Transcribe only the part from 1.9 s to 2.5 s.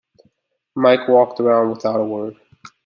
a word.